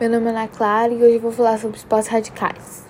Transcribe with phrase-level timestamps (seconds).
[0.00, 2.86] Meu nome é Ana Clara e hoje eu vou falar sobre esportes radicais.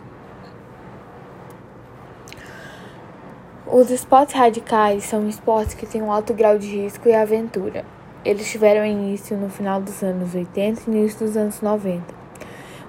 [3.67, 7.83] Os esportes radicais são esportes que têm um alto grau de risco e aventura.
[8.23, 12.05] Eles tiveram início no final dos anos 80 e início dos anos 90.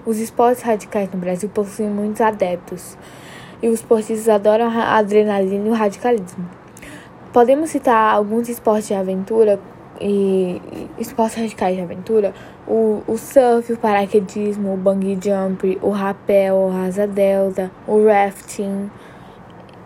[0.06, 2.98] Os esportes radicais no Brasil possuem muitos adeptos
[3.62, 6.46] e os esportistas adoram a adrenalina e o radicalismo.
[7.32, 9.58] Podemos citar alguns esportes de aventura
[10.00, 10.62] e
[10.98, 12.34] esportes radicais de aventura,
[12.68, 18.90] o, o surf, o paraquedismo, o bungee jump, o rapel, o asa delta, o rafting,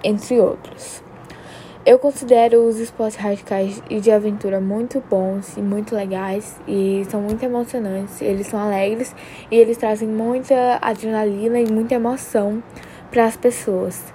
[0.04, 1.04] entre outros.
[1.86, 7.22] Eu considero os esportes radicais e de aventura muito bons e muito legais e são
[7.22, 8.22] muito emocionantes.
[8.22, 9.14] Eles são alegres
[9.52, 12.64] e eles trazem muita adrenalina e muita emoção
[13.12, 14.14] para as pessoas.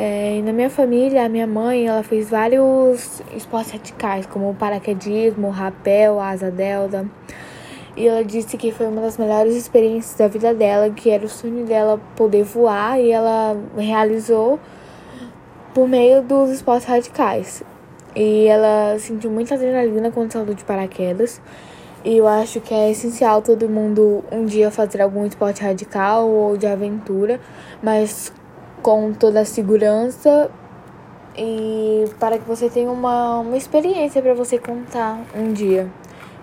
[0.00, 6.20] É, na minha família, a minha mãe, ela fez vários esportes radicais, como paraquedismo, rapel,
[6.20, 7.04] asa delta.
[7.96, 11.28] E ela disse que foi uma das melhores experiências da vida dela, que era o
[11.28, 14.60] sonho dela poder voar e ela realizou
[15.74, 17.64] por meio dos esportes radicais.
[18.14, 21.40] E ela sentiu muita adrenalina quando saltou de paraquedas.
[22.04, 26.56] E eu acho que é essencial todo mundo um dia fazer algum esporte radical ou
[26.56, 27.40] de aventura,
[27.82, 28.32] mas
[28.88, 30.50] com toda a segurança
[31.36, 35.86] e para que você tenha uma, uma experiência para você contar um dia.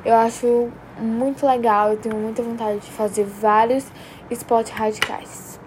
[0.06, 0.70] Eu acho
[1.02, 3.88] muito legal, eu tenho muita vontade de fazer vários
[4.30, 5.60] esportes radicais.